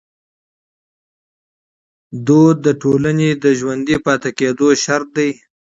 فرهنګ 2.25 2.59
د 2.65 2.67
ټولني 2.81 3.29
د 3.43 3.45
ژوندي 3.59 3.97
پاتې 4.05 4.29
کېدو 4.39 4.67
شرط 4.83 5.09
دی. 5.17 5.29